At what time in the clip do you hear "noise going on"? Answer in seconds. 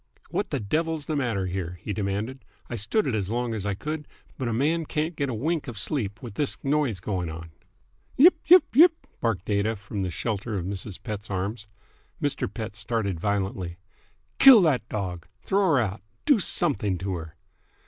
6.63-7.51